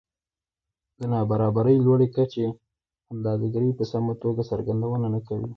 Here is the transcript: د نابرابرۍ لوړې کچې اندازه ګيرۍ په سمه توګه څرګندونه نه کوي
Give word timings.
د 0.99 1.01
نابرابرۍ 1.11 1.77
لوړې 1.85 2.07
کچې 2.15 2.47
اندازه 3.13 3.45
ګيرۍ 3.53 3.71
په 3.79 3.83
سمه 3.91 4.13
توګه 4.23 4.41
څرګندونه 4.51 5.05
نه 5.13 5.19
کوي 5.27 5.47